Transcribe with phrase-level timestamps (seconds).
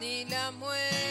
[0.00, 1.09] ni la muerte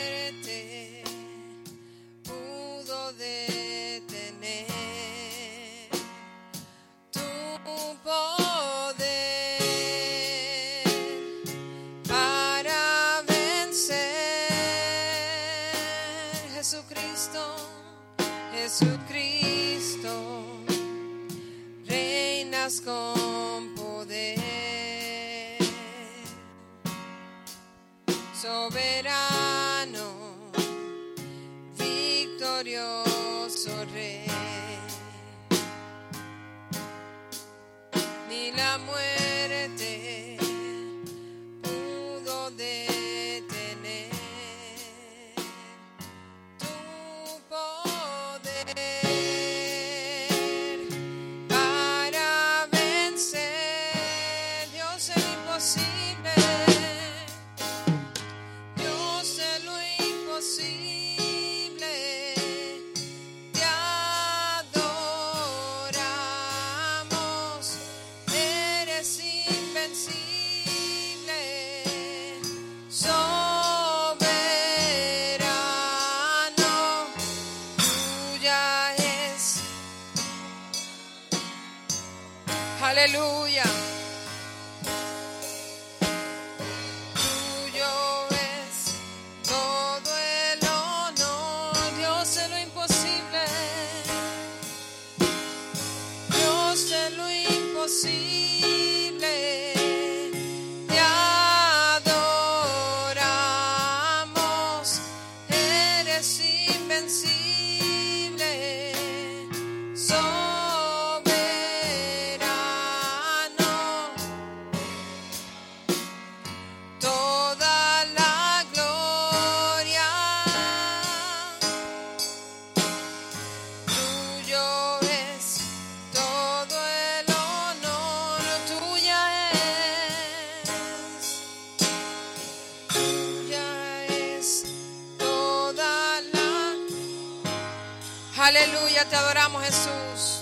[139.10, 140.42] te adoramos Jesús.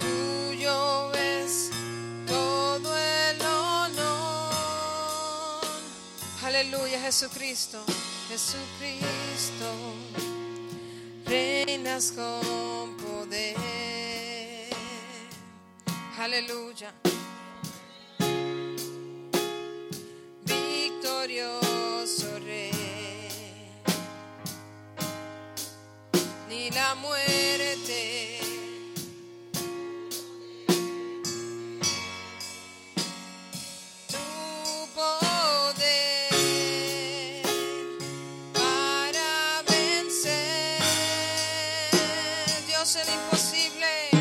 [0.00, 1.70] Tuyo es
[2.26, 4.54] todo el honor.
[6.44, 7.84] Aleluya, Jesucristo,
[8.28, 9.94] Jesucristo,
[11.24, 13.56] reinas con poder.
[16.18, 16.93] Aleluya.
[42.84, 44.13] Dios el imposible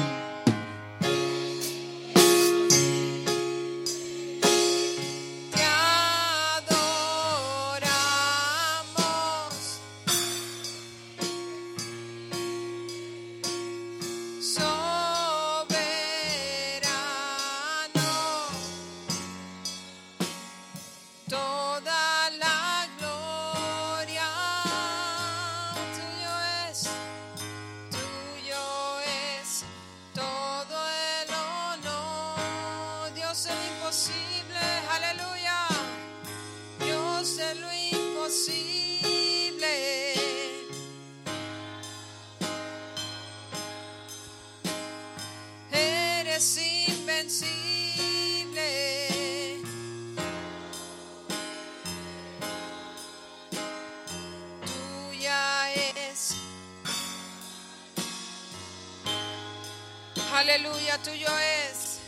[61.13, 61.99] tuyo es.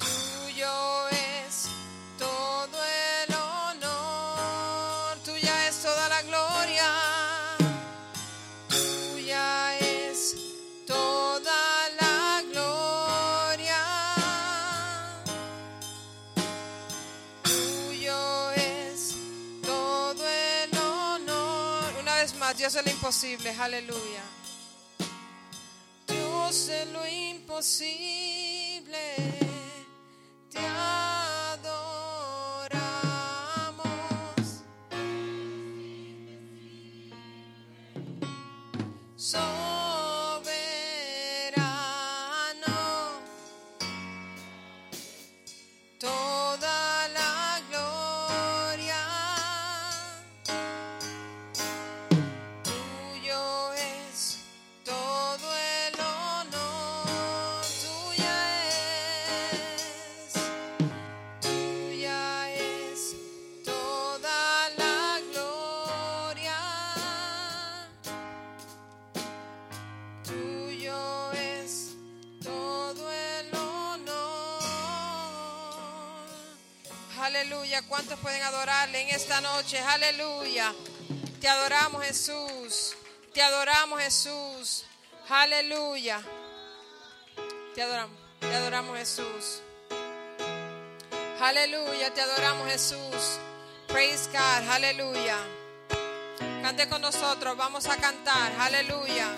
[0.00, 1.68] Tuyo es
[2.18, 2.78] todo
[3.22, 5.18] el honor.
[5.24, 6.90] Tuya es toda la gloria.
[8.68, 10.34] Tuya es
[10.84, 13.84] toda la gloria.
[17.44, 19.14] Tuyo es
[19.62, 21.94] todo el honor.
[22.00, 24.39] Una vez más, Dios es lo imposible, aleluya.
[26.50, 28.82] Dios lo imposible,
[30.50, 30.58] te
[77.70, 77.88] Aleluya.
[77.88, 79.78] ¿Cuántos pueden adorarle en esta noche?
[79.78, 80.74] Aleluya.
[81.40, 82.96] Te adoramos Jesús.
[83.32, 84.84] Te adoramos Jesús.
[85.28, 86.20] Aleluya.
[87.72, 88.16] Te adoramos.
[88.40, 89.62] Te adoramos Jesús.
[91.40, 92.12] Aleluya.
[92.12, 93.38] Te adoramos Jesús.
[93.86, 94.68] Praise God.
[94.68, 95.36] Aleluya.
[96.62, 97.56] Cante con nosotros.
[97.56, 98.52] Vamos a cantar.
[98.58, 99.28] Aleluya.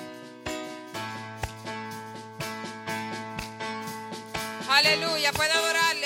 [4.70, 5.32] Aleluya.
[5.34, 6.01] Puede adorarle.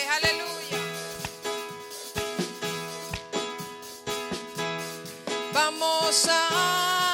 [5.56, 7.05] Vamos a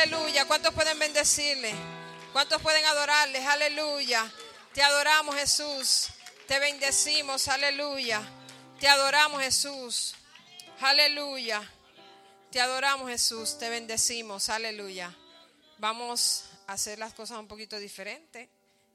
[0.00, 0.46] aleluya.
[0.46, 1.74] ¿Cuántos pueden bendecirle?
[2.32, 3.44] ¿Cuántos pueden adorarles?
[3.46, 4.30] Aleluya.
[4.72, 6.08] Te adoramos Jesús.
[6.46, 8.22] Te bendecimos, aleluya.
[8.78, 10.14] Te adoramos Jesús.
[10.80, 11.62] Aleluya.
[12.50, 13.58] Te adoramos Jesús.
[13.58, 15.14] Te bendecimos, aleluya.
[15.78, 18.48] Vamos a hacer las cosas un poquito diferentes.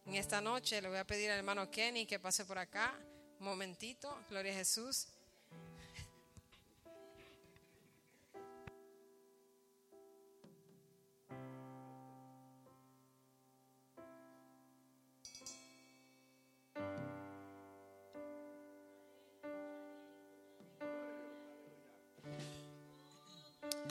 [0.07, 2.93] En esta noche le voy a pedir al hermano Kenny que pase por acá.
[3.39, 4.17] Un momentito.
[4.29, 5.07] Gloria a Jesús.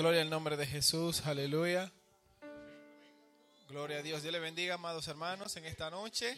[0.05, 1.91] Gloria al nombre de Jesús, aleluya.
[3.71, 4.21] Gloria a Dios.
[4.21, 6.37] Dios le bendiga, amados hermanos, en esta noche.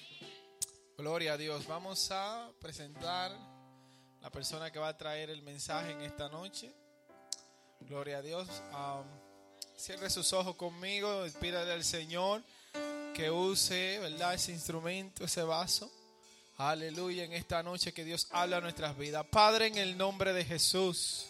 [0.96, 1.66] Gloria a Dios.
[1.66, 3.32] Vamos a presentar
[4.22, 6.72] la persona que va a traer el mensaje en esta noche.
[7.80, 8.46] Gloria a Dios.
[8.72, 9.04] Um,
[9.76, 12.44] cierre sus ojos conmigo, pídale al Señor
[13.14, 14.34] que use, ¿verdad?
[14.34, 15.90] Ese instrumento, ese vaso.
[16.56, 19.26] Aleluya, en esta noche que Dios habla a nuestras vidas.
[19.26, 21.26] Padre, en el nombre de Jesús,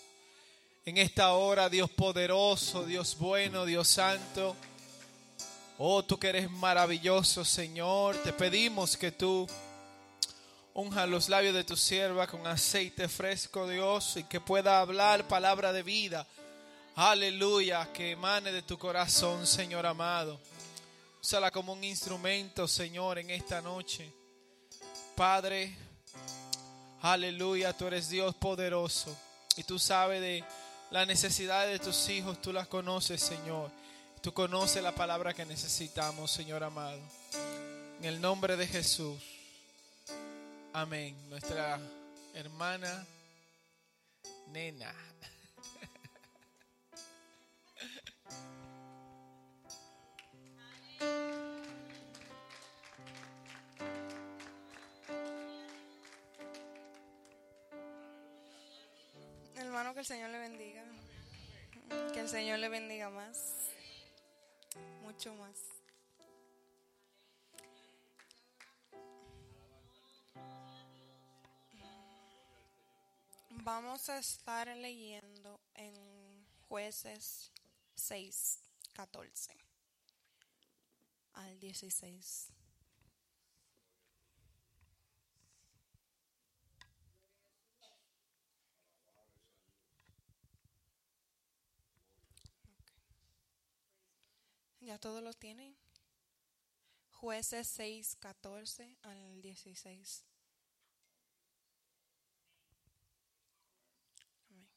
[0.86, 4.56] en esta hora, Dios poderoso, Dios bueno, Dios santo.
[5.76, 9.46] Oh, tú que eres maravilloso, Señor, te pedimos que tú
[10.72, 15.74] unja los labios de tu sierva con aceite fresco, Dios, y que pueda hablar palabra
[15.74, 16.26] de vida
[16.98, 20.40] Aleluya, que emane de tu corazón, Señor amado.
[21.22, 24.10] Úsala como un instrumento, Señor, en esta noche.
[25.14, 25.76] Padre,
[27.02, 29.14] aleluya, tú eres Dios poderoso.
[29.58, 30.42] Y tú sabes de
[30.90, 33.70] las necesidades de tus hijos, tú las conoces, Señor.
[34.20, 37.00] Tú conoces la palabra que necesitamos, Señor amado.
[37.98, 39.22] En el nombre de Jesús.
[40.72, 41.16] Amén.
[41.28, 41.80] Nuestra
[42.34, 43.06] hermana
[44.52, 44.94] nena.
[59.76, 60.82] Hermano, que el Señor le bendiga.
[62.14, 63.68] Que el Señor le bendiga más.
[65.02, 65.58] Mucho más.
[73.50, 77.52] Vamos a estar leyendo en jueces
[77.96, 78.60] 6,
[78.94, 79.52] 14
[81.34, 82.48] al 16.
[94.86, 95.76] ¿Ya todos lo tienen?
[97.10, 100.24] Jueces 6, 14 al 16.
[104.48, 104.68] Amén.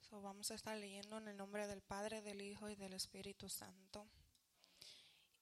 [0.00, 3.50] So, vamos a estar leyendo en el nombre del Padre, del Hijo y del Espíritu
[3.50, 4.08] Santo.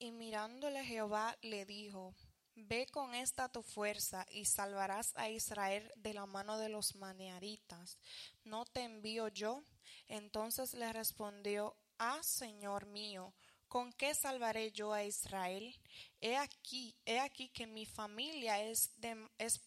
[0.01, 2.17] Y mirándole Jehová le dijo,
[2.57, 7.97] Ve con esta tu fuerza y salvarás a Israel de la mano de los manearitas.
[8.43, 9.63] ¿No te envío yo?
[10.09, 13.33] Entonces le respondió, Ah, Señor mío,
[13.69, 15.75] ¿con qué salvaré yo a Israel?
[16.21, 18.91] He aquí, he aquí que mi familia es,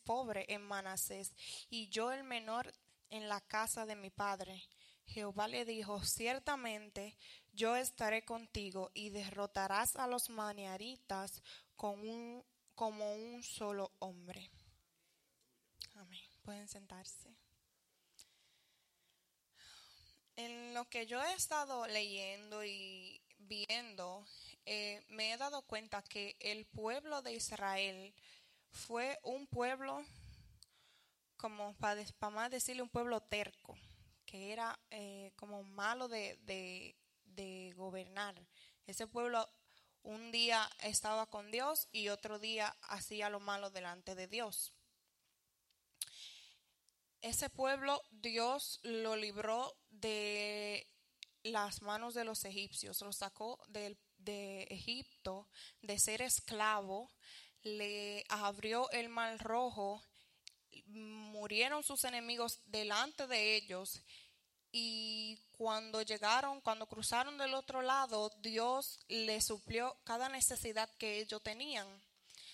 [0.03, 1.33] pobre en Manasés,
[1.69, 2.71] y yo el menor
[3.09, 4.63] en la casa de mi padre.
[5.07, 7.17] Jehová le dijo, ciertamente
[7.51, 11.41] yo estaré contigo y derrotarás a los maniaritas
[11.75, 12.43] como
[12.75, 14.51] un solo hombre.
[15.95, 16.21] Amén.
[16.43, 17.36] Pueden sentarse.
[20.39, 24.25] En lo que yo he estado leyendo y viendo,
[24.65, 28.15] eh, me he dado cuenta que el pueblo de Israel
[28.72, 30.01] fue un pueblo,
[31.36, 33.77] como para, más decirle, un pueblo terco,
[34.25, 38.41] que era eh, como malo de, de, de gobernar.
[38.88, 39.46] Ese pueblo
[40.03, 44.74] un día estaba con Dios y otro día hacía lo malo delante de Dios.
[47.21, 50.88] Ese pueblo Dios lo libró de
[51.43, 55.47] las manos de los egipcios, lo sacó de, de Egipto
[55.81, 57.11] de ser esclavo,
[57.63, 60.01] le abrió el mar rojo,
[60.85, 64.01] murieron sus enemigos delante de ellos
[64.71, 71.41] y cuando llegaron, cuando cruzaron del otro lado, Dios les suplió cada necesidad que ellos
[71.41, 71.88] tenían.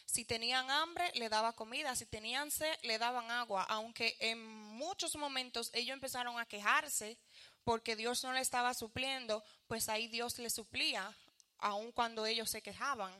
[0.05, 1.95] Si tenían hambre, le daba comida.
[1.95, 3.63] Si tenían sed, le daban agua.
[3.63, 7.17] Aunque en muchos momentos ellos empezaron a quejarse
[7.63, 11.13] porque Dios no le estaba supliendo, pues ahí Dios les suplía,
[11.57, 13.11] aun cuando ellos se quejaban.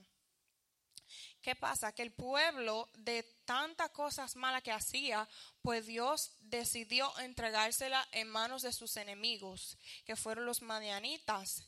[1.42, 1.92] ¿Qué pasa?
[1.92, 5.28] Que el pueblo de tantas cosas malas que hacía,
[5.62, 11.68] pues Dios decidió entregársela en manos de sus enemigos, que fueron los madianitas.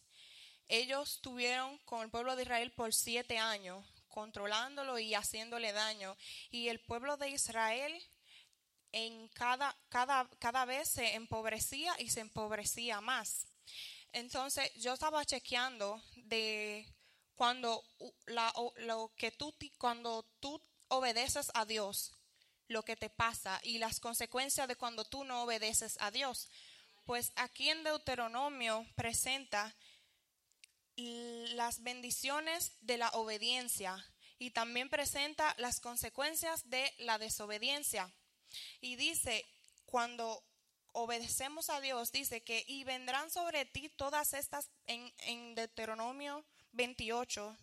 [0.68, 3.86] Ellos tuvieron con el pueblo de Israel por siete años,
[4.18, 6.18] controlándolo y haciéndole daño.
[6.50, 7.94] Y el pueblo de Israel
[8.92, 13.46] en cada, cada, cada vez se empobrecía y se empobrecía más.
[14.14, 16.92] Entonces yo estaba chequeando de
[17.36, 17.84] cuando
[18.78, 22.16] lo que tú cuando tú obedeces a Dios,
[22.70, 26.50] lo que te pasa y las consecuencias de cuando tú no obedeces a Dios.
[27.06, 29.76] Pues aquí en Deuteronomio presenta
[30.98, 34.04] las bendiciones de la obediencia
[34.40, 38.12] y también presenta las consecuencias de la desobediencia.
[38.82, 39.46] Y dice,
[39.86, 40.44] cuando
[40.94, 47.58] obedecemos a Dios, dice que y vendrán sobre ti todas estas, en, en Deuteronomio 28,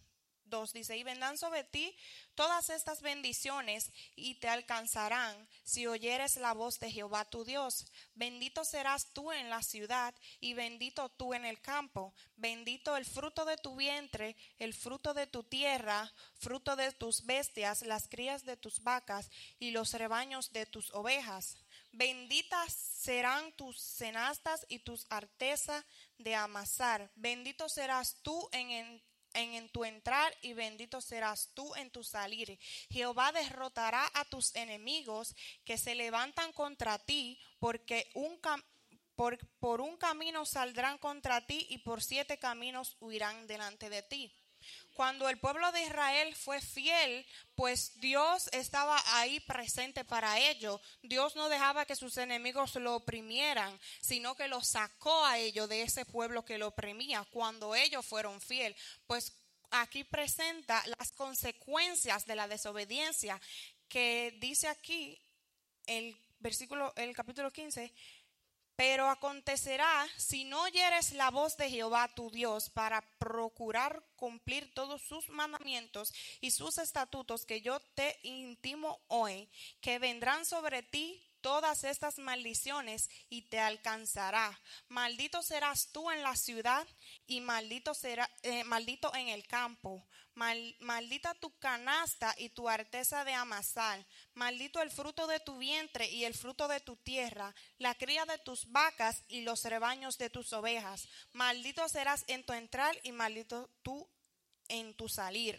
[0.47, 1.97] 2 dice, y vendrán sobre ti
[2.35, 7.87] todas estas bendiciones y te alcanzarán si oyeres la voz de Jehová tu Dios.
[8.15, 12.15] Bendito serás tú en la ciudad y bendito tú en el campo.
[12.37, 17.83] Bendito el fruto de tu vientre, el fruto de tu tierra, fruto de tus bestias,
[17.83, 21.57] las crías de tus vacas y los rebaños de tus ovejas.
[21.93, 25.85] Benditas serán tus cenastas y tus artesas
[26.19, 27.11] de amasar.
[27.15, 29.03] Bendito serás tú en, en
[29.35, 32.59] en, tu entrar y bendito serás tú en tu salir.
[32.91, 38.11] Jehová derrotará a tus enemigos que se levantan contra ti, porque
[39.15, 44.35] por un camino saldrán contra ti y por siete caminos huirán delante de ti.
[44.95, 50.81] Cuando el pueblo de Israel fue fiel, pues Dios estaba ahí presente para ello.
[51.03, 55.83] Dios no dejaba que sus enemigos lo oprimieran, sino que lo sacó a ellos de
[55.83, 58.77] ese pueblo que lo oprimía cuando ellos fueron fiel.
[59.09, 59.33] Pues
[59.71, 63.41] aquí presenta las consecuencias de la desobediencia
[63.89, 65.21] que dice aquí
[65.87, 67.93] el versículo el capítulo 15
[68.77, 75.03] pero acontecerá si no oyeres la voz de Jehová tu Dios para procurar cumplir todos
[75.03, 79.49] sus mandamientos y sus estatutos que yo te intimo hoy,
[79.81, 84.59] que vendrán sobre ti todas estas maldiciones y te alcanzará.
[84.89, 86.87] Maldito serás tú en la ciudad
[87.27, 90.03] y maldito será eh, maldito en el campo.
[90.35, 94.05] Maldita tu canasta y tu arteza de amasar.
[94.35, 98.39] Maldito el fruto de tu vientre y el fruto de tu tierra, la cría de
[98.39, 101.09] tus vacas y los rebaños de tus ovejas.
[101.33, 104.09] Maldito serás en tu entrar y maldito tú
[104.69, 105.59] en tu salir.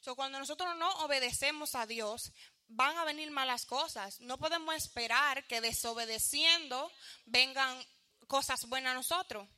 [0.00, 2.32] So, cuando nosotros no obedecemos a Dios,
[2.68, 4.20] van a venir malas cosas.
[4.20, 6.90] No podemos esperar que desobedeciendo
[7.26, 7.84] vengan
[8.26, 9.48] cosas buenas a nosotros.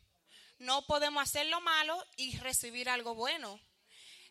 [0.59, 3.61] No podemos hacer lo malo y recibir algo bueno.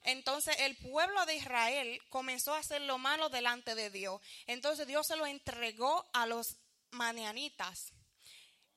[0.04, 4.22] Entonces el pueblo de Israel comenzó a hacer lo malo delante de Dios.
[4.48, 6.58] Entonces Dios se lo entregó a los
[6.92, 7.94] madianitas.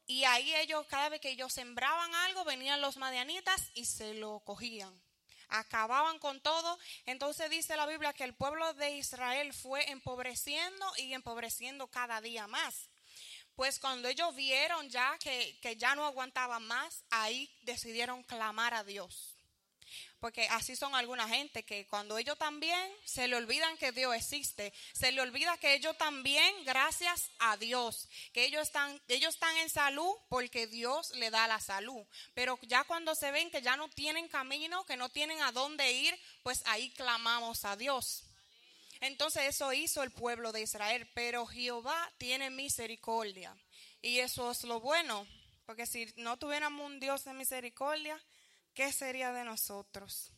[0.06, 4.40] Y ahí ellos, cada vez que ellos sembraban algo, venían los madianitas y se lo
[4.40, 4.95] cogían
[5.49, 6.78] acababan con todo.
[7.04, 12.47] Entonces dice la Biblia que el pueblo de Israel fue empobreciendo y empobreciendo cada día
[12.47, 12.89] más.
[13.54, 19.36] Pues cuando ellos vieron ya que ya no aguantaban más, ahí decidieron clamar a Dios.
[20.26, 24.73] Porque así son alguna gente que cuando ellos también se le olvidan que Dios existe,
[24.93, 29.71] se le olvida que ellos también, gracias a Dios, que ellos están, ellos están en
[29.71, 32.04] salud porque Dios le da la salud.
[32.34, 35.93] Pero ya cuando se ven que ya no tienen camino, que no tienen a dónde
[35.93, 38.25] ir, pues ahí clamamos a Dios.
[38.99, 43.56] Entonces eso hizo el pueblo de Israel, pero Jehová tiene misericordia.
[44.02, 45.25] Y eso es lo bueno,
[45.67, 48.21] porque si no tuviéramos un Dios de misericordia,
[48.76, 50.30] ¿qué sería de nosotros?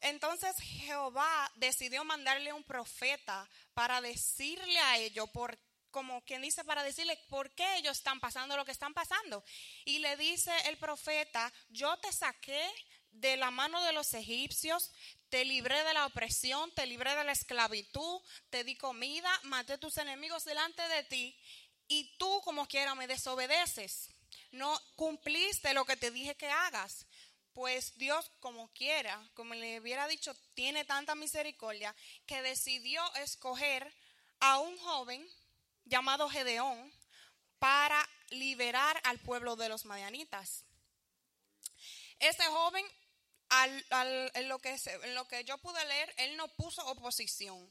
[0.00, 5.56] Entonces Jehová decidió mandarle un profeta para decirle a ellos, por,
[5.92, 9.44] como quien dice, para decirle por qué ellos están pasando lo que están pasando.
[9.84, 12.68] Y le dice el profeta, yo te saqué
[13.12, 14.90] de la mano de los egipcios,
[15.28, 19.98] te libré de la opresión, te libré de la esclavitud, te di comida, maté tus
[19.98, 21.38] enemigos delante de ti
[21.86, 24.08] y tú como quiera me desobedeces.
[24.50, 27.06] No cumpliste lo que te dije que hagas.
[27.54, 31.94] Pues Dios, como quiera, como le hubiera dicho, tiene tanta misericordia
[32.26, 33.92] que decidió escoger
[34.40, 35.26] a un joven
[35.84, 36.92] llamado Gedeón
[37.58, 40.64] para liberar al pueblo de los madianitas.
[42.18, 42.84] Este joven,
[43.50, 47.70] en lo que yo pude leer, él no puso oposición.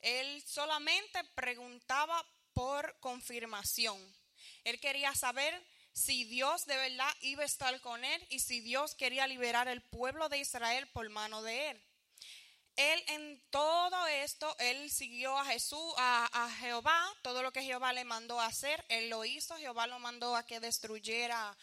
[0.00, 3.98] Él solamente preguntaba por confirmación.
[4.64, 8.94] Él quería saber si Dios de verdad iba a estar con él y si Dios
[8.94, 11.82] quería liberar el pueblo de Israel por mano de él.
[12.76, 18.04] Él en todo esto, él siguió a Jesús, a, Jehová, todo lo que Jehová le
[18.04, 21.56] mandó a hacer, él lo hizo, Jehová lo mandó a que destruyera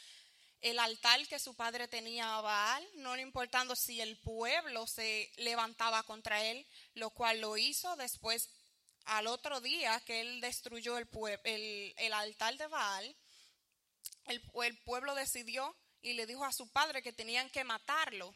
[0.61, 6.01] el altar que su padre tenía a Baal, no importando si el pueblo se levantaba
[6.01, 6.65] contra él,
[6.95, 7.95] lo cual lo hizo.
[7.97, 8.49] Después
[9.05, 11.07] al otro día que él destruyó el,
[11.43, 13.15] el, el altar de Baal,
[14.25, 18.33] el, pueblo decidió y le dijo a su padre que tenían que matarlo.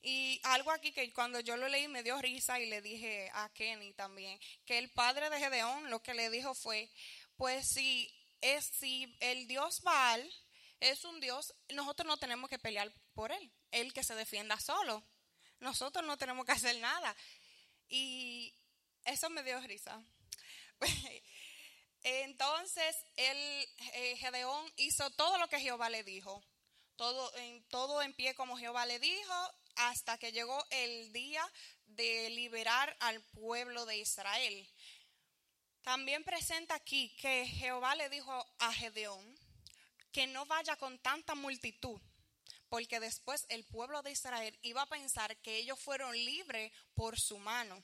[0.00, 3.48] Y algo aquí que cuando yo lo leí me dio risa y le dije a
[3.50, 6.88] Kenny también, que el padre de Gedeón lo que le dijo fue,
[7.36, 10.32] pues si es si el Dios Baal
[10.80, 15.04] es un Dios, nosotros no tenemos que pelear por él, él que se defienda solo.
[15.60, 17.16] Nosotros no tenemos que hacer nada.
[17.88, 18.54] Y
[19.04, 20.00] eso me dio risa.
[22.02, 26.42] Entonces, él, eh, Gedeón hizo todo lo que Jehová le dijo.
[26.96, 31.48] Todo en, todo en pie como Jehová le dijo, hasta que llegó el día
[31.86, 34.68] de liberar al pueblo de Israel.
[35.82, 39.38] También presenta aquí que Jehová le dijo a Gedeón
[40.12, 42.00] que no vaya con tanta multitud,
[42.68, 47.38] porque después el pueblo de Israel iba a pensar que ellos fueron libres por su
[47.38, 47.82] mano.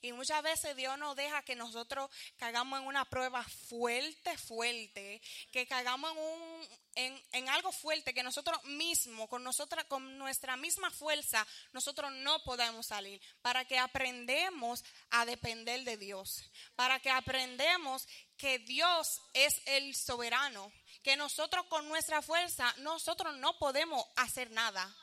[0.00, 5.20] Y muchas veces Dios nos deja que nosotros cagamos en una prueba fuerte, fuerte,
[5.52, 9.44] que cagamos en, un, en, algo fuerte que nosotros mismos, con,
[9.88, 13.20] con nuestra misma fuerza, nosotros no podemos salir.
[13.42, 16.44] Para que aprendemos a depender de Dios.
[16.76, 23.58] Para que aprendemos que Dios es el soberano, que nosotros con nuestra fuerza, nosotros no
[23.58, 24.94] podemos hacer nada.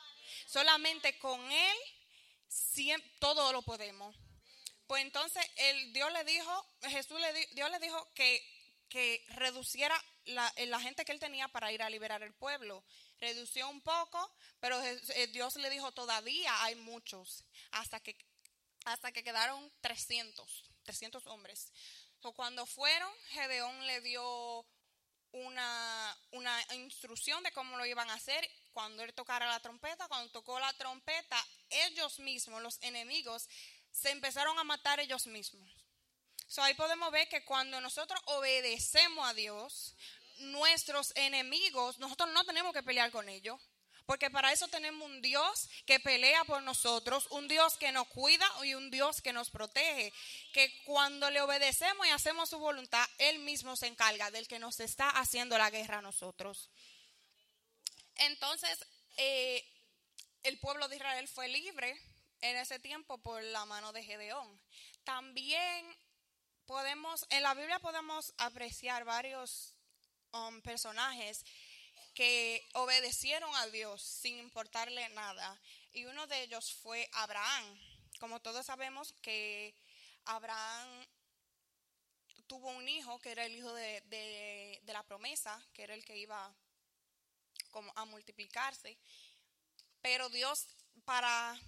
[0.46, 1.76] Solamente con Él
[3.18, 4.14] todo lo podemos.
[4.88, 5.44] Pues entonces
[5.92, 8.42] Dios le dijo, Jesús le Dios le dijo que,
[8.88, 12.82] que reduciera la, la, gente que él tenía para ir a liberar el pueblo.
[13.20, 14.18] Redució un poco,
[14.60, 18.16] pero eh, Dios le dijo todavía hay muchos, hasta que,
[18.86, 21.70] hasta que quedaron 300, 300 hombres.
[22.22, 24.64] So, cuando fueron, Gedeón le dio
[25.32, 30.08] una, una instrucción de cómo lo iban a hacer cuando él tocara la trompeta.
[30.08, 33.48] Cuando tocó la trompeta, ellos mismos, los enemigos,
[33.92, 35.68] se empezaron a matar ellos mismos.
[36.46, 39.94] So, ahí podemos ver que cuando nosotros obedecemos a Dios,
[40.38, 43.60] nuestros enemigos, nosotros no tenemos que pelear con ellos.
[44.06, 48.46] Porque para eso tenemos un Dios que pelea por nosotros, un Dios que nos cuida
[48.64, 50.14] y un Dios que nos protege.
[50.54, 54.80] Que cuando le obedecemos y hacemos su voluntad, Él mismo se encarga del que nos
[54.80, 56.70] está haciendo la guerra a nosotros.
[58.14, 58.78] Entonces,
[59.18, 59.62] eh,
[60.42, 62.00] el pueblo de Israel fue libre
[62.40, 64.60] en ese tiempo por la mano de Gedeón.
[65.04, 65.86] También
[66.66, 69.74] podemos, en la Biblia podemos apreciar varios
[70.32, 71.44] um, personajes
[72.14, 75.60] que obedecieron a Dios sin importarle nada.
[75.92, 77.78] Y uno de ellos fue Abraham.
[78.18, 79.74] Como todos sabemos que
[80.24, 81.06] Abraham
[82.48, 86.52] tuvo un hijo que era el hijo de, la promesa, que era el que iba
[87.70, 88.98] como a multiplicarse.
[90.00, 90.66] Pero Dios
[91.04, 91.58] para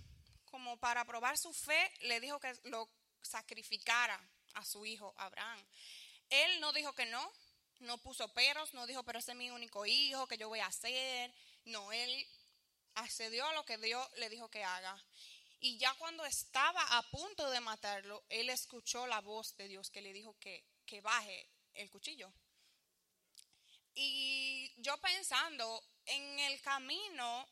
[0.50, 2.88] como para probar su fe le dijo que lo
[3.22, 4.20] sacrificara
[4.54, 5.64] a su hijo Abraham.
[6.28, 7.32] Él no dijo que no,
[7.80, 10.66] no puso peros, no dijo, pero ese es mi único hijo, que yo voy a
[10.66, 11.32] hacer.
[11.64, 12.26] No, él
[12.94, 15.02] accedió a lo que Dios le dijo que haga.
[15.60, 20.00] Y ya cuando estaba a punto de matarlo, él escuchó la voz de Dios que
[20.00, 22.32] le dijo que, que baje el cuchillo.
[23.94, 27.46] Y yo pensando en el camino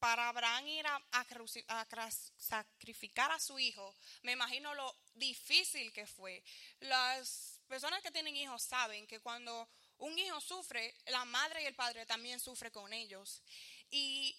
[0.00, 6.42] para Abraham ir a, sacrificar a su hijo, me imagino lo difícil que fue.
[6.80, 11.74] Las personas que tienen hijos saben que cuando un hijo sufre, la madre y el
[11.74, 13.42] padre también sufren con ellos.
[13.90, 14.34] Y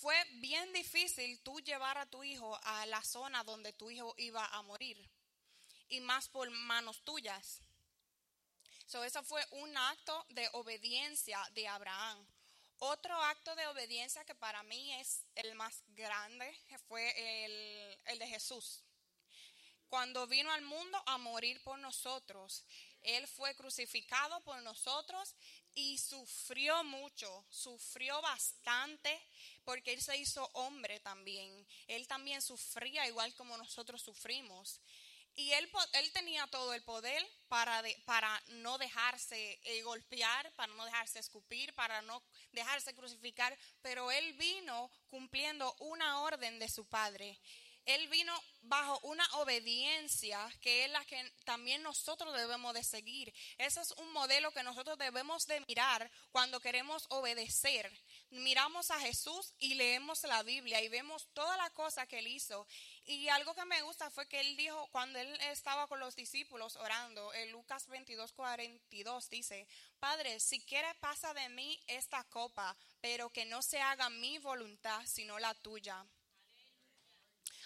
[0.00, 4.46] fue bien difícil tú llevar a tu hijo a la zona donde tu hijo iba
[4.46, 5.10] a morir.
[5.88, 7.60] Y más por manos tuyas.
[8.86, 12.26] So, eso fue un acto de obediencia de Abraham.
[12.80, 17.12] Otro acto de obediencia que para mí es el más grande fue
[18.06, 18.84] el, de Jesús
[19.88, 22.62] cuando vino al mundo a morir por nosotros.
[23.00, 25.34] Él fue crucificado por nosotros
[25.74, 29.18] y sufrió mucho, sufrió bastante
[29.64, 31.66] porque Él se hizo hombre también.
[31.86, 34.80] Él también sufría igual como nosotros sufrimos.
[35.38, 40.84] Y él, él tenía todo el poder para, para no dejarse eh, golpear, para no
[40.84, 42.20] dejarse escupir, para no
[42.50, 47.38] dejarse crucificar, pero él vino cumpliendo una orden de su padre.
[47.88, 53.32] Él vino bajo una obediencia que es la que también nosotros debemos de seguir.
[53.56, 57.90] Ese es un modelo que nosotros debemos de mirar cuando queremos obedecer.
[58.28, 62.66] Miramos a Jesús y leemos la Biblia y vemos toda la cosa que él hizo.
[63.06, 66.76] Y algo que me gusta fue que él dijo cuando él estaba con los discípulos
[66.76, 69.66] orando, en Lucas 22, 42 dice,
[69.98, 75.00] Padre, si quieres pasa de mí esta copa, pero que no se haga mi voluntad,
[75.06, 76.04] sino la tuya.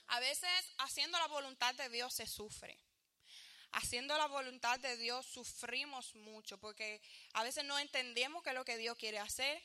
[0.08, 2.78] A veces haciendo la voluntad de Dios se sufre.
[3.72, 7.00] Haciendo la voluntad de Dios sufrimos mucho porque
[7.32, 9.62] a veces no entendemos qué es lo que Dios quiere hacer,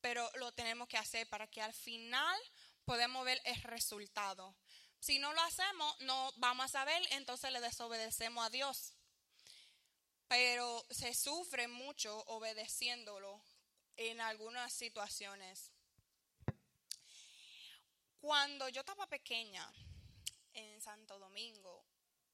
[0.00, 2.38] pero lo tenemos que hacer para que al final
[2.84, 4.54] podamos ver el resultado.
[5.00, 8.94] Si no lo hacemos, no vamos a saber, entonces le desobedecemos a Dios.
[10.28, 13.44] Pero se sufre mucho obedeciéndolo
[13.96, 15.71] en algunas situaciones.
[18.22, 19.68] Cuando yo estaba pequeña
[20.54, 21.84] en Santo Domingo,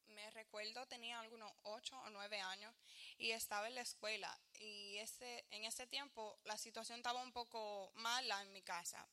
[0.08, 2.74] me recuerdo tenía algunos ocho o nueve años
[3.16, 7.90] y estaba en la escuela y ese, en ese tiempo la situación estaba un poco
[7.94, 9.08] mala en mi casa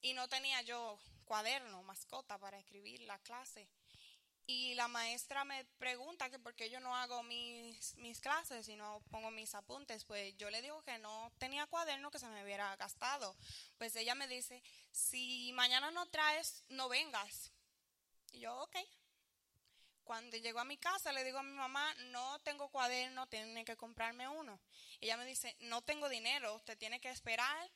[0.00, 3.68] y no tenía yo cuaderno, mascota para escribir la clase.
[4.48, 8.76] Y la maestra me pregunta que por qué yo no hago mis, mis clases y
[8.76, 10.04] no pongo mis apuntes.
[10.04, 13.34] Pues yo le digo que no tenía cuaderno que se me hubiera gastado.
[13.76, 17.50] Pues ella me dice, si mañana no traes, no vengas.
[18.32, 18.76] Y yo, ok.
[20.04, 23.76] Cuando llego a mi casa le digo a mi mamá, no tengo cuaderno, tiene que
[23.76, 24.60] comprarme uno.
[25.00, 27.68] Ella me dice, no tengo dinero, usted tiene que esperar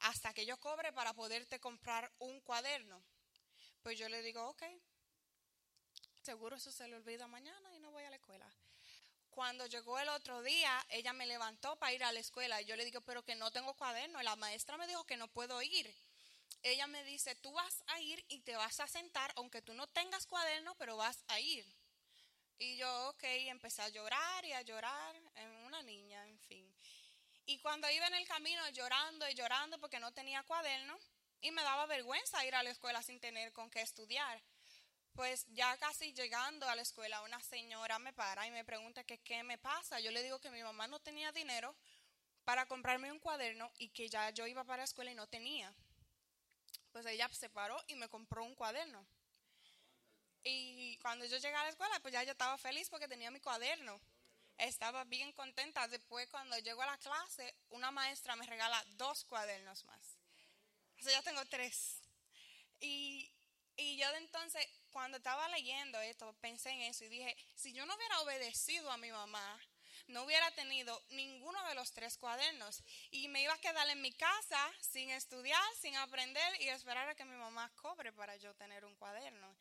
[0.00, 3.02] hasta que yo cobre para poderte comprar un cuaderno.
[3.82, 4.62] Pues yo le digo, ok,
[6.30, 8.46] Seguro eso se le olvida mañana y no voy a la escuela.
[9.30, 12.76] Cuando llegó el otro día, ella me levantó para ir a la escuela y yo
[12.76, 14.22] le digo, pero que no tengo cuaderno.
[14.22, 15.92] La maestra me dijo que no puedo ir.
[16.62, 19.88] Ella me dice, tú vas a ir y te vas a sentar, aunque tú no
[19.88, 21.66] tengas cuaderno, pero vas a ir.
[22.58, 26.72] Y yo, ok, empecé a llorar y a llorar, en una niña, en fin.
[27.44, 30.96] Y cuando iba en el camino llorando y llorando porque no tenía cuaderno,
[31.40, 34.40] y me daba vergüenza ir a la escuela sin tener con qué estudiar.
[35.20, 39.18] Pues ya casi llegando a la escuela, una señora me para y me pregunta que
[39.18, 40.00] qué me pasa.
[40.00, 41.76] Yo le digo que mi mamá no tenía dinero
[42.42, 45.74] para comprarme un cuaderno y que ya yo iba para la escuela y no tenía.
[46.90, 49.06] Pues ella se paró y me compró un cuaderno.
[50.42, 53.40] Y cuando yo llegué a la escuela, pues ya yo estaba feliz porque tenía mi
[53.40, 54.00] cuaderno.
[54.56, 55.86] Estaba bien contenta.
[55.86, 60.16] Después, cuando llego a la clase, una maestra me regala dos cuadernos más.
[60.98, 62.00] O sea, ya tengo tres.
[62.80, 63.30] Y,
[63.80, 67.86] y yo de entonces, cuando estaba leyendo esto, pensé en eso y dije, si yo
[67.86, 69.60] no hubiera obedecido a mi mamá,
[70.08, 74.12] no hubiera tenido ninguno de los tres cuadernos y me iba a quedar en mi
[74.12, 78.84] casa sin estudiar, sin aprender y esperar a que mi mamá cobre para yo tener
[78.84, 79.56] un cuaderno.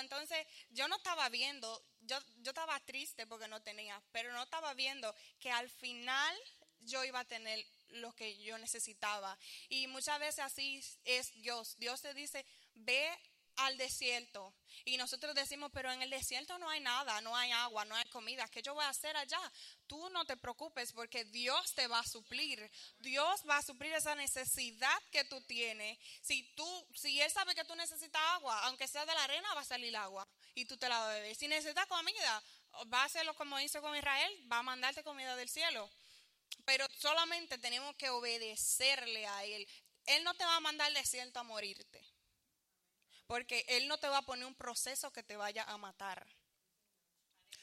[0.00, 4.74] entonces yo no estaba viendo, yo, yo estaba triste porque no tenía, pero no estaba
[4.74, 6.36] viendo que al final
[6.80, 9.36] yo iba a tener lo que yo necesitaba.
[9.68, 11.76] Y muchas veces así es Dios.
[11.78, 13.08] Dios te dice, ve
[13.56, 14.54] al desierto.
[14.84, 18.04] Y nosotros decimos, pero en el desierto no hay nada, no hay agua, no hay
[18.10, 18.46] comida.
[18.48, 19.40] ¿Qué yo voy a hacer allá?
[19.86, 22.70] Tú no te preocupes porque Dios te va a suplir.
[22.98, 25.98] Dios va a suplir esa necesidad que tú tienes.
[26.22, 29.62] Si tú, si Él sabe que tú necesitas agua, aunque sea de la arena, va
[29.62, 31.38] a salir agua y tú te la bebes.
[31.38, 32.42] Si necesitas comida,
[32.92, 35.90] va a hacerlo como hizo con Israel, va a mandarte comida del cielo.
[36.64, 39.66] Pero solamente tenemos que obedecerle a Él.
[40.06, 42.15] Él no te va a mandar al desierto a morirte.
[43.26, 46.26] Porque Él no te va a poner un proceso que te vaya a matar.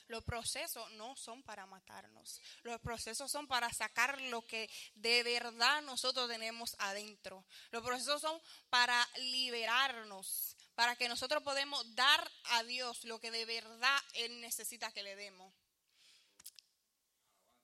[0.07, 2.41] Los procesos no son para matarnos.
[2.63, 7.45] Los procesos son para sacar lo que de verdad nosotros tenemos adentro.
[7.71, 13.45] Los procesos son para liberarnos, para que nosotros podamos dar a Dios lo que de
[13.45, 15.53] verdad Él necesita que le demos.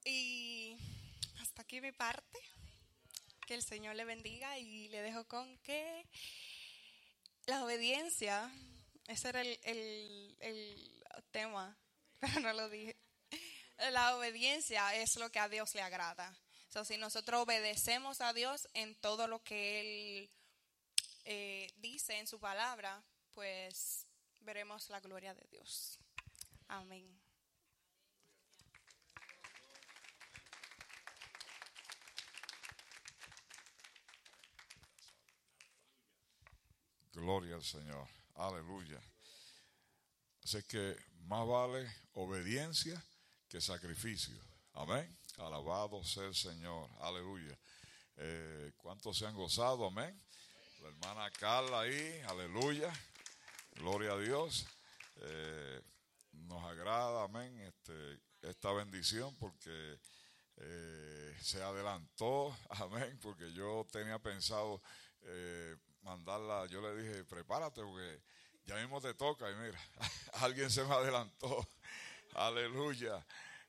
[0.04, 0.76] Y
[1.40, 2.38] hasta aquí mi parte.
[3.46, 6.06] Que el Señor le bendiga y le dejo con que
[7.46, 8.50] la obediencia,
[9.06, 11.76] ese era el, tema,
[12.20, 12.96] pero no lo dije.
[13.92, 16.36] La obediencia es lo que a Dios le agrada.
[16.68, 20.30] So, si nosotros obedecemos a Dios en todo lo que Él
[21.24, 24.06] eh, dice en su palabra, pues
[24.40, 25.98] veremos la gloria de Dios.
[26.68, 27.19] Amén.
[37.12, 38.08] Gloria al Señor.
[38.34, 39.00] Aleluya.
[40.44, 40.96] Así que
[41.26, 43.02] más vale obediencia
[43.48, 44.36] que sacrificio.
[44.74, 45.18] Amén.
[45.38, 46.88] Alabado sea el Señor.
[47.00, 47.58] Aleluya.
[48.16, 49.86] Eh, ¿Cuántos se han gozado?
[49.86, 50.20] Amén.
[50.80, 52.20] La hermana Carla ahí.
[52.28, 52.92] Aleluya.
[53.72, 54.66] Gloria a Dios.
[55.22, 55.82] Eh,
[56.32, 59.98] nos agrada, amén, este, esta bendición porque
[60.56, 64.82] eh, se adelantó, amén, porque yo tenía pensado
[66.02, 68.20] mandarla, yo le dije, prepárate porque
[68.66, 69.80] ya mismo te toca y mira,
[70.34, 71.66] alguien se me adelantó.
[72.34, 73.24] Aleluya.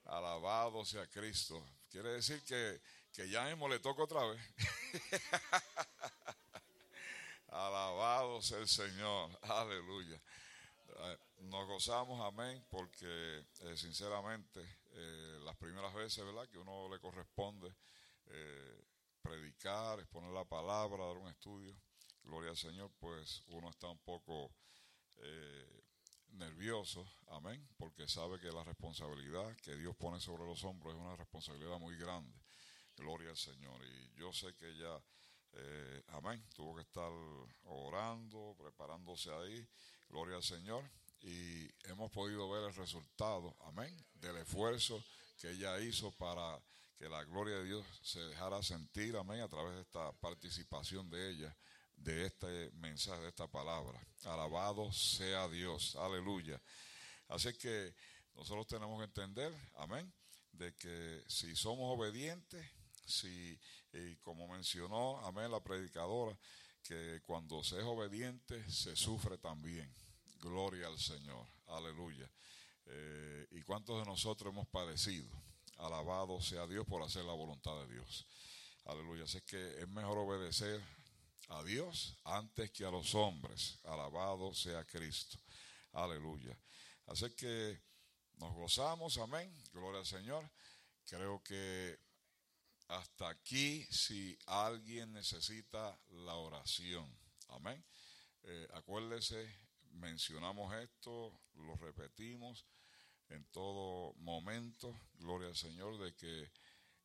[0.05, 1.63] Alabado sea Cristo.
[1.89, 2.81] Quiere decir que,
[3.13, 4.41] que ya mismo le toca otra vez.
[7.47, 9.37] Alabado sea el Señor.
[9.41, 10.21] Aleluya.
[10.87, 16.47] Eh, nos gozamos, amén, porque eh, sinceramente eh, las primeras veces, ¿verdad?
[16.47, 17.73] Que uno le corresponde
[19.21, 21.75] predicar, exponer la palabra, dar un estudio
[22.23, 24.51] gloria al Señor, pues uno está un poco
[25.17, 25.81] eh,
[26.33, 31.15] nervioso, amén, porque sabe que la responsabilidad que Dios pone sobre los hombros es una
[31.15, 32.37] responsabilidad muy grande.
[32.95, 33.81] Gloria al Señor.
[33.85, 35.01] Y yo sé que ella,
[35.53, 37.11] eh, amén, tuvo que estar
[37.63, 39.67] orando, preparándose ahí.
[40.09, 40.89] Gloria al Señor.
[41.21, 45.03] Y hemos podido ver el resultado, amén, del esfuerzo
[45.39, 46.59] que ella hizo para
[46.97, 51.31] que la gloria de Dios se dejara sentir, amén, a través de esta participación de
[51.31, 51.57] ella
[52.03, 53.99] de este mensaje, de esta palabra.
[54.25, 56.61] Alabado sea Dios, aleluya.
[57.27, 57.93] Así que
[58.35, 60.11] nosotros tenemos que entender, amén,
[60.51, 62.65] de que si somos obedientes,
[63.05, 63.59] si,
[63.93, 66.37] y como mencionó, amén, la predicadora,
[66.83, 69.93] que cuando se es obediente se sufre también.
[70.39, 72.29] Gloria al Señor, aleluya.
[72.85, 75.29] Eh, ¿Y cuántos de nosotros hemos padecido?
[75.77, 78.25] Alabado sea Dios por hacer la voluntad de Dios.
[78.85, 79.25] Aleluya.
[79.25, 80.81] Así que es mejor obedecer
[81.51, 83.79] a Dios antes que a los hombres.
[83.83, 85.37] Alabado sea Cristo.
[85.93, 86.57] Aleluya.
[87.07, 87.81] Así que
[88.37, 89.53] nos gozamos, amén.
[89.71, 90.49] Gloria al Señor.
[91.05, 91.99] Creo que
[92.87, 97.09] hasta aquí, si alguien necesita la oración,
[97.49, 97.83] amén.
[98.43, 99.49] Eh, acuérdese,
[99.91, 102.65] mencionamos esto, lo repetimos
[103.29, 106.51] en todo momento, gloria al Señor, de que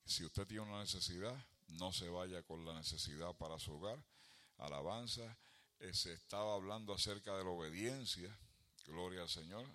[0.05, 1.37] si usted tiene una necesidad,
[1.69, 4.03] no se vaya con la necesidad para su hogar.
[4.59, 5.37] Alabanza.
[5.79, 8.35] Eh, se estaba hablando acerca de la obediencia,
[8.87, 9.67] gloria al Señor.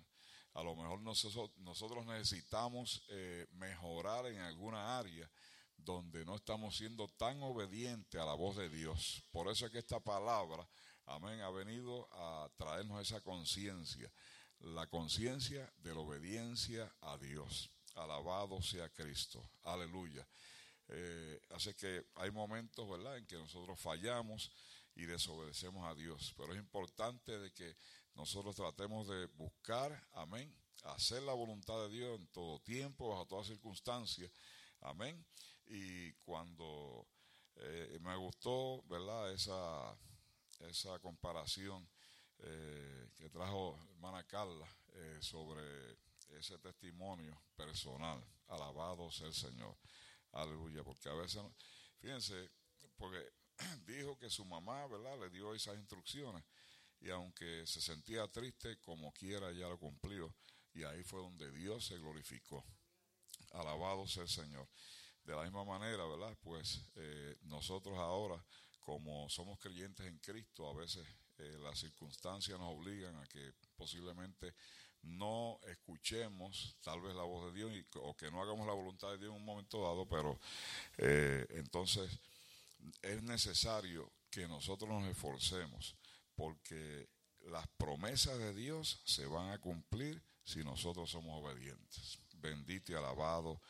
[0.54, 5.30] A lo mejor nosotros, necesitamos eh, mejorar en alguna área
[5.76, 9.22] donde no estamos siendo tan obedientes a la voz de Dios.
[9.30, 10.68] Por eso es que esta palabra,
[11.06, 14.12] amén, ha venido a traernos esa conciencia,
[14.60, 17.70] la conciencia de la obediencia a Dios.
[17.94, 19.42] Alabado sea Cristo.
[19.64, 20.26] Aleluya.
[20.88, 24.50] Eh, así que hay momentos, ¿verdad?, en que nosotros fallamos
[24.94, 26.34] y desobedecemos a Dios.
[26.36, 27.76] Pero es importante de que
[28.14, 33.46] nosotros tratemos de buscar, amén, hacer la voluntad de Dios en todo tiempo, bajo todas
[33.46, 34.30] circunstancias.
[34.80, 35.24] Amén.
[35.66, 37.06] Y cuando
[37.56, 39.32] eh, me gustó, ¿verdad?
[39.32, 39.96] Esa,
[40.60, 41.88] esa comparación
[42.38, 45.62] eh, que trajo hermana Carla eh, sobre
[46.38, 48.22] ese testimonio personal.
[48.48, 49.76] Alabado sea el Señor.
[50.32, 50.82] Aleluya.
[50.82, 51.42] Porque a veces,
[52.00, 52.50] fíjense,
[52.96, 53.32] porque
[53.86, 55.18] dijo que su mamá, ¿verdad?
[55.18, 56.44] Le dio esas instrucciones.
[57.00, 60.32] Y aunque se sentía triste, como quiera, ya lo cumplió.
[60.74, 62.64] Y ahí fue donde Dios se glorificó.
[63.52, 64.68] Alabado sea el Señor.
[65.24, 66.36] De la misma manera, ¿verdad?
[66.42, 68.42] Pues eh, nosotros ahora,
[68.80, 71.06] como somos creyentes en Cristo, a veces
[71.38, 74.54] eh, las circunstancias nos obligan a que posiblemente
[75.02, 79.18] no escuchemos tal vez la voz de Dios o que no hagamos la voluntad de
[79.18, 80.38] Dios en un momento dado, pero
[80.98, 82.08] eh, entonces
[83.02, 85.96] es necesario que nosotros nos esforcemos
[86.34, 87.08] porque
[87.40, 92.18] las promesas de Dios se van a cumplir si nosotros somos obedientes.
[92.34, 93.60] Bendito y alabado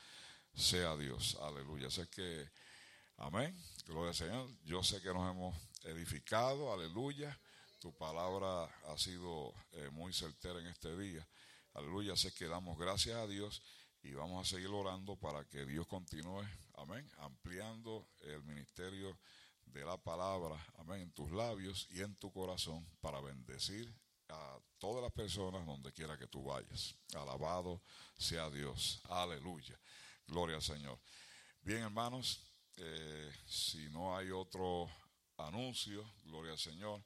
[0.55, 1.37] sea Dios.
[1.43, 1.91] Aleluya.
[1.91, 2.49] Sé que,
[3.17, 3.57] amén.
[3.87, 4.51] Gloria al Señor.
[4.65, 6.73] Yo sé que nos hemos edificado.
[6.73, 7.39] Aleluya.
[7.79, 11.27] Tu palabra ha sido eh, muy certera en este día.
[11.75, 12.17] Aleluya.
[12.17, 13.63] Sé que damos gracias a Dios
[14.03, 16.45] y vamos a seguir orando para que Dios continúe,
[16.83, 19.17] amén, ampliando el ministerio
[19.67, 23.93] de la palabra, amén, en tus labios y en tu corazón para bendecir
[24.29, 26.97] a todas las personas donde quiera que tú vayas.
[27.15, 27.83] Alabado
[28.19, 29.01] sea Dios.
[29.05, 29.79] Aleluya.
[30.27, 30.99] Gloria al Señor.
[31.61, 32.41] Bien, hermanos,
[32.77, 34.91] eh, si no hay otro
[35.37, 37.05] anuncio, gloria al Señor,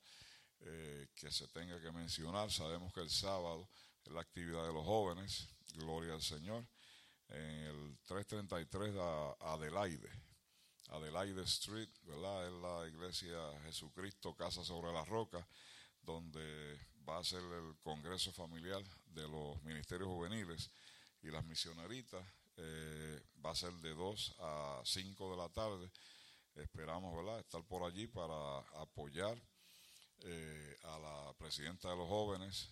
[0.60, 3.68] eh, que se tenga que mencionar, sabemos que el sábado
[4.04, 6.66] es la actividad de los jóvenes, gloria al Señor,
[7.28, 10.10] en el 333 de Adelaide,
[10.90, 12.46] Adelaide Street, ¿verdad?
[12.46, 15.46] Es la iglesia Jesucristo Casa sobre la Roca,
[16.02, 20.70] donde va a ser el Congreso Familiar de los Ministerios Juveniles
[21.22, 22.24] y las misioneritas
[22.56, 25.90] eh, va a ser de 2 a 5 de la tarde.
[26.54, 27.40] Esperamos ¿verdad?
[27.40, 29.36] estar por allí para apoyar
[30.22, 32.70] eh, a la presidenta de los jóvenes,